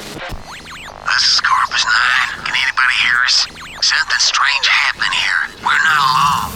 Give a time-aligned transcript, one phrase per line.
[0.00, 2.44] This is Korpus 9.
[2.44, 3.46] Can anybody hear us?
[3.80, 5.40] Something strange happened here.
[5.62, 6.50] We're not alone.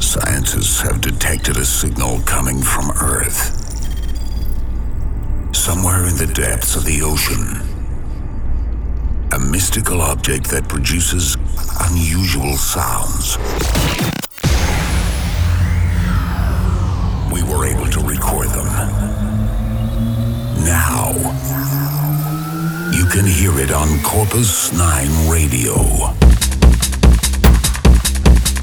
[0.00, 3.58] Scientists have detected a signal coming from Earth.
[5.54, 7.60] Somewhere in the depths of the ocean,
[9.32, 11.36] a mystical object that produces
[11.80, 13.36] unusual sounds.
[17.60, 18.64] Were able to record them.
[20.64, 21.10] Now,
[22.90, 25.74] you can hear it on Korpus 9 Radio.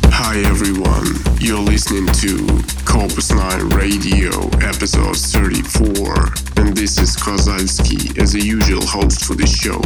[0.10, 2.38] Hi everyone, you're listening to
[2.86, 4.32] Korpus 9 Radio,
[4.68, 9.80] episode 34, and this is Kwazalski as a usual host for the show.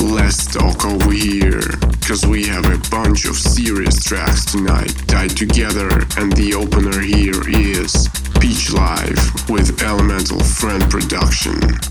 [0.00, 1.60] Let's talk over here,
[2.06, 7.46] cause we have a bunch of serious tracks tonight tied together, and the opener here
[7.46, 8.08] is
[8.40, 11.89] Peach Live with Elemental Friend Production.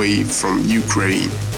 [0.00, 1.49] Wave from Ukraine.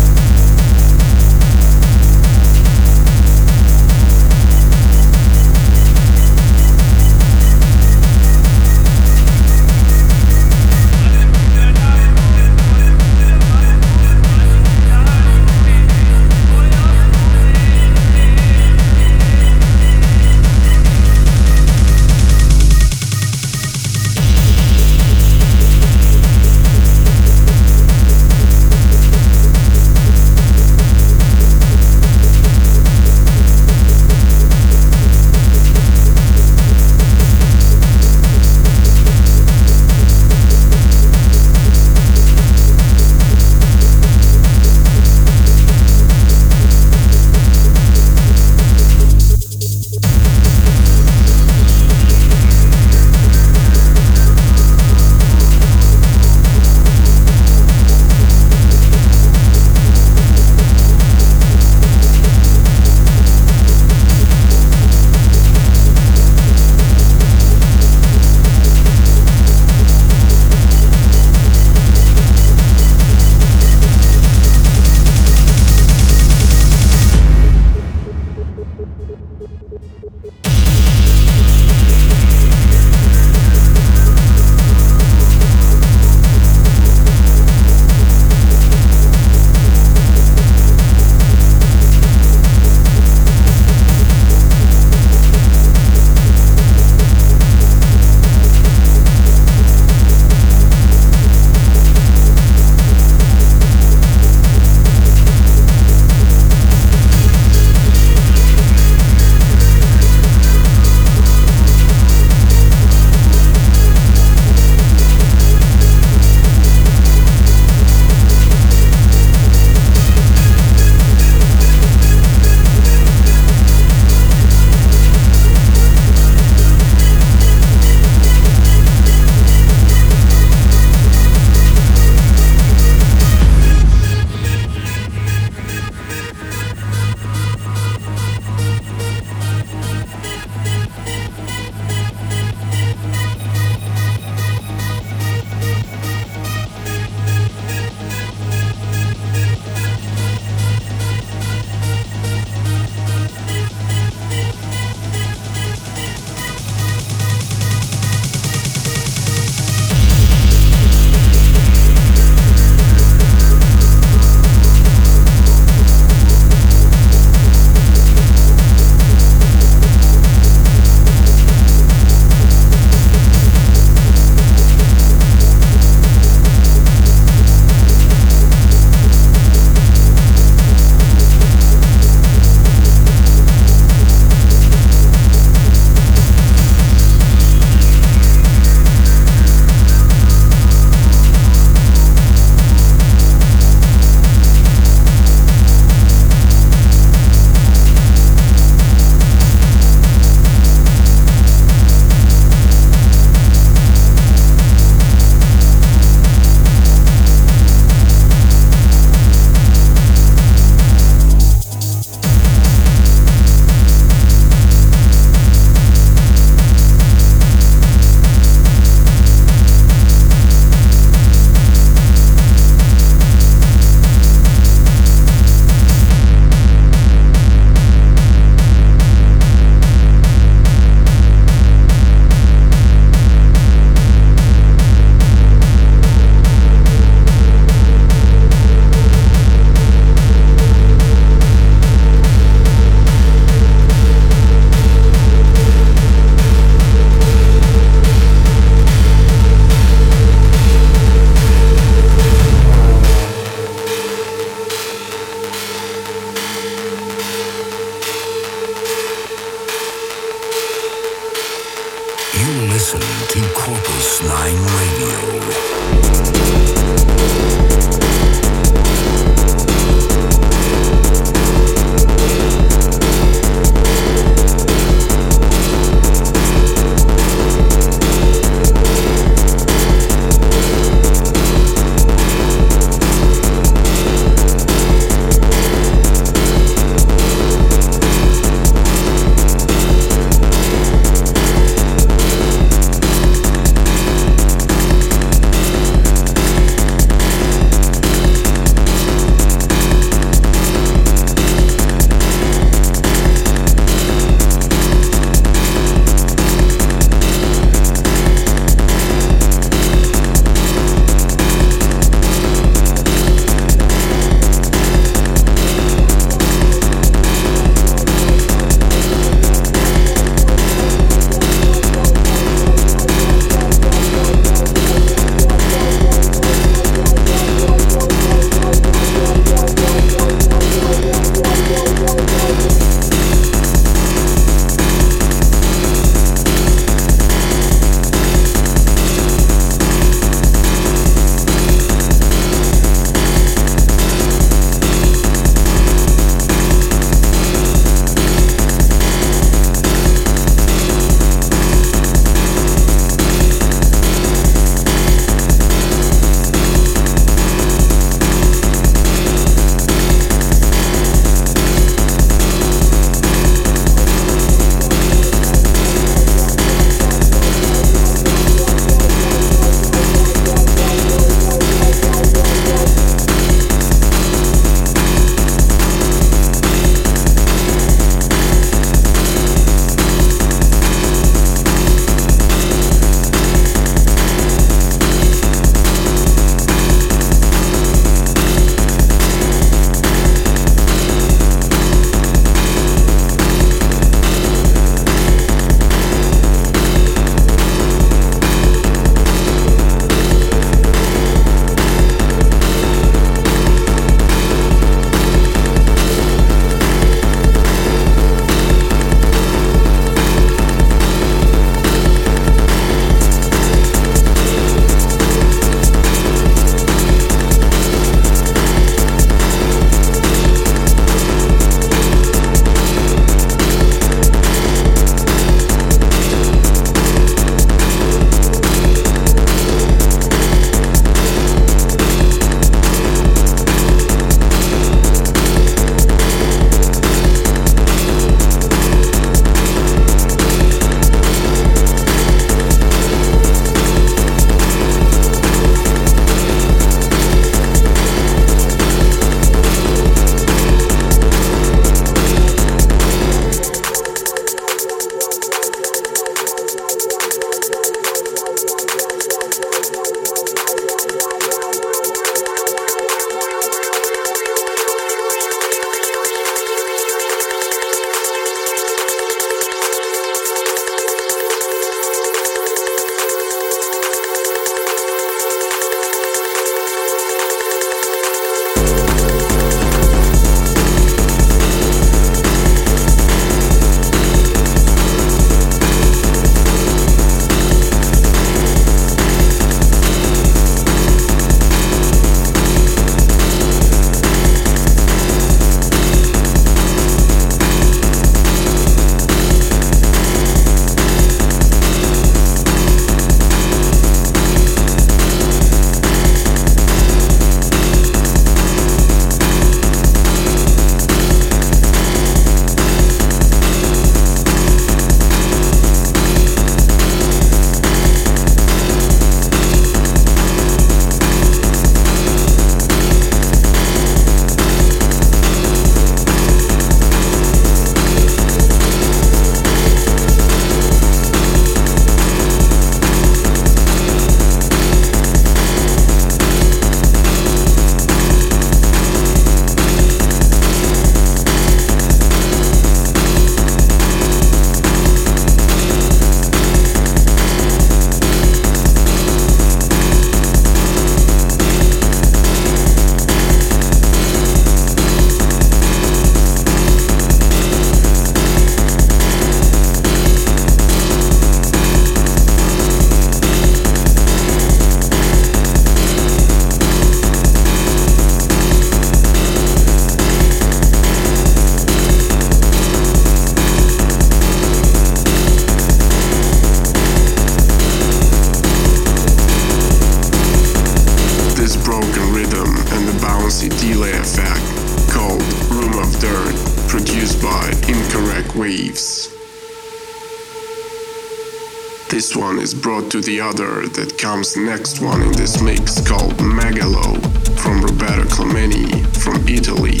[592.82, 597.14] Brought to the other that comes next one in this mix called Megalo
[597.60, 600.00] from Roberto Clementi from Italy.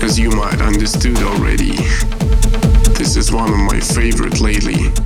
[0.00, 1.74] As you might understood already,
[2.94, 4.99] this is one of my favorite lately.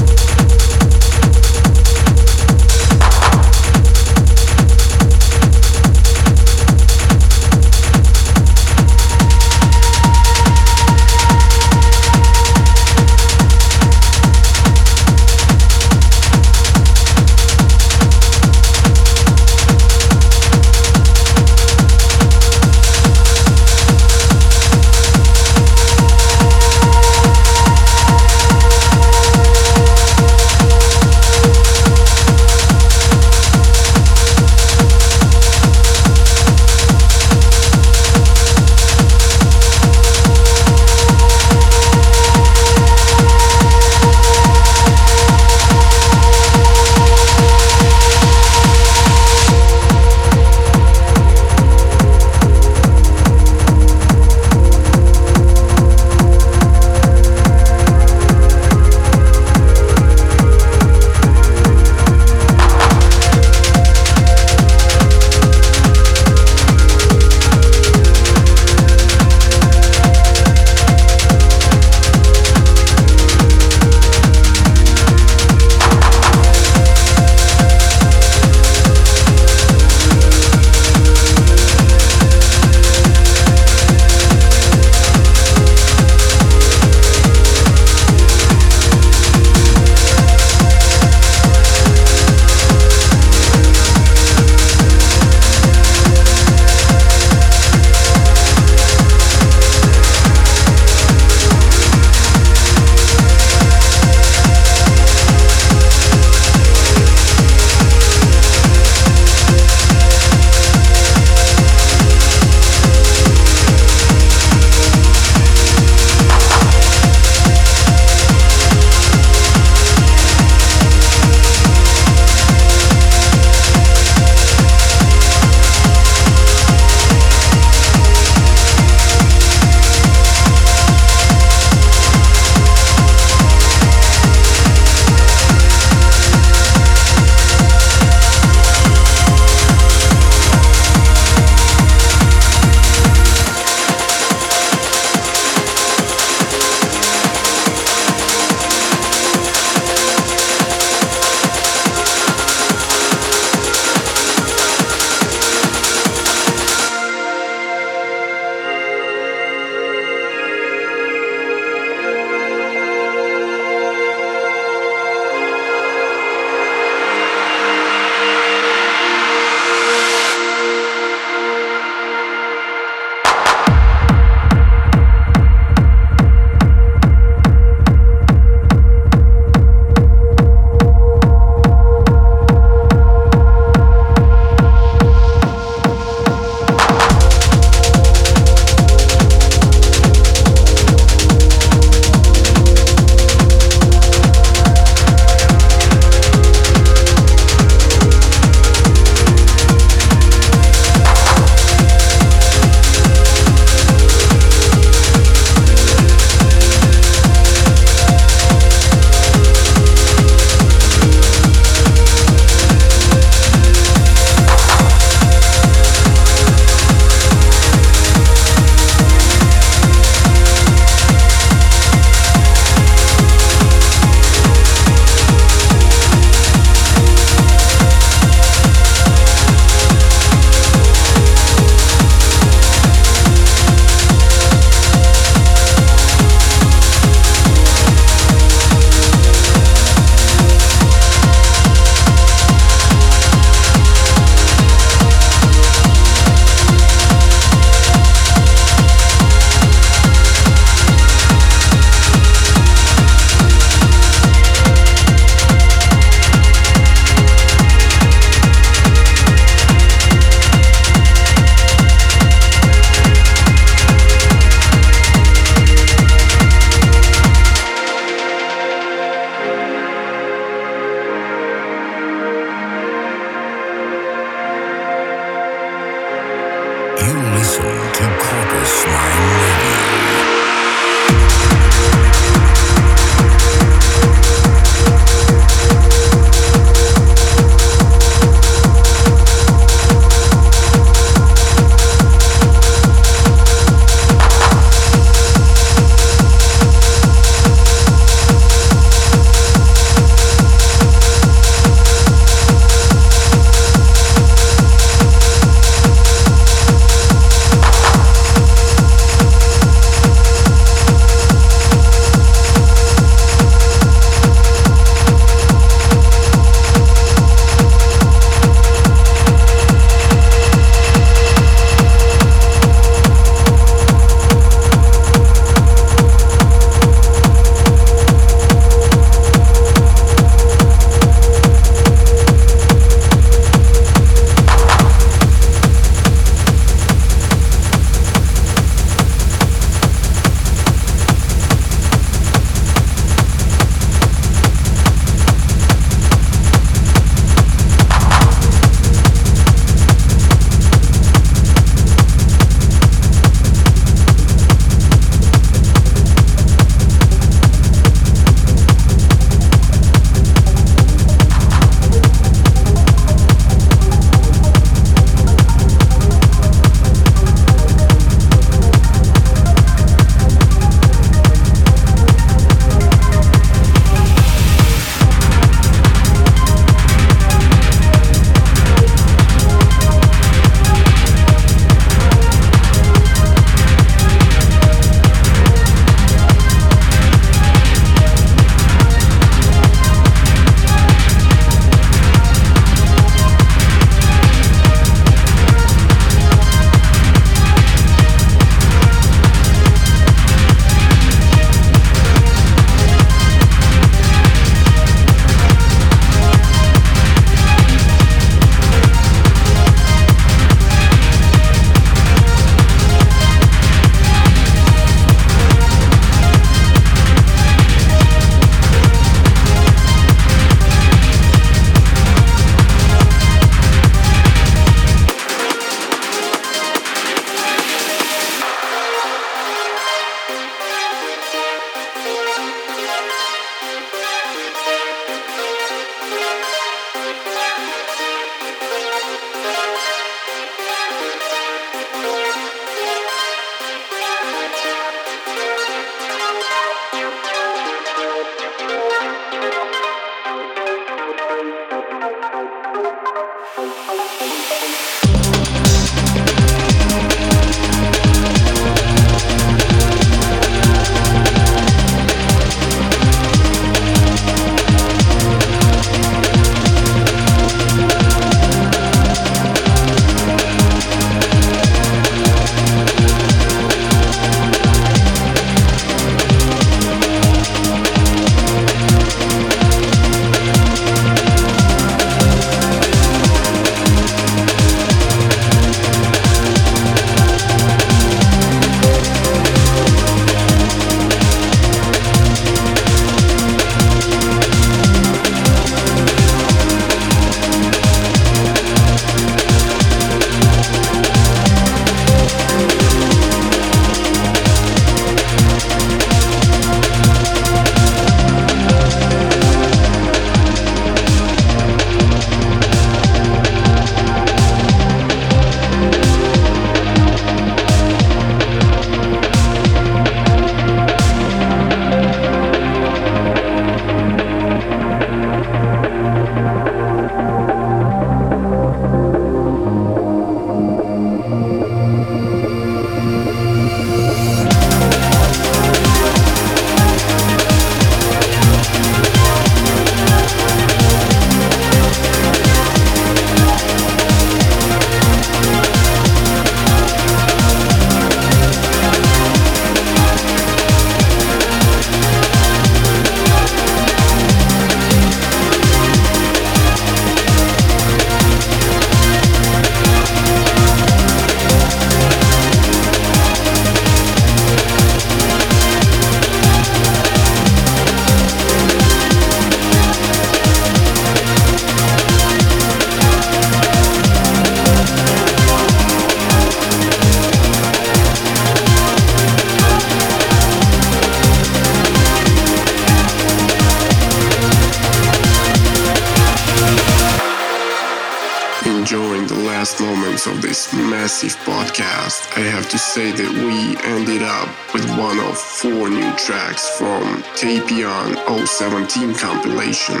[597.94, 600.00] Tapion 017 compilation,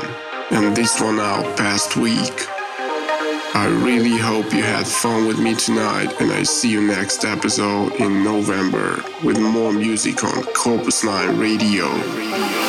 [0.50, 2.48] and this one out past week.
[3.56, 7.92] I really hope you had fun with me tonight, and I see you next episode
[7.94, 11.86] in November with more music on Korpus 9 Radio.
[11.86, 12.63] Radio.